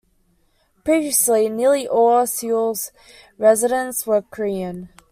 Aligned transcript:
Previously, 0.83 1.47
nearly 1.47 1.87
all 1.87 2.21
of 2.23 2.29
Seoul's 2.29 2.91
residents 3.37 4.07
were 4.07 4.23
Korean. 4.23 4.89